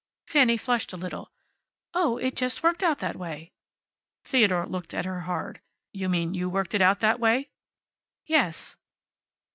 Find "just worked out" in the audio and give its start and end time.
2.35-2.97